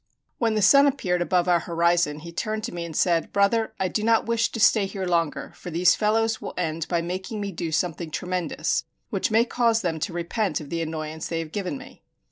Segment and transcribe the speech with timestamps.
[0.39, 3.87] When the sun appeared above our horizon he turned to me and said, "Brother, I
[3.87, 7.51] do not wish to stay here longer, for these fellows will end by making me
[7.51, 11.77] do something tremendous, which may cause them to repent of the annoyance they have given
[11.77, 12.01] me."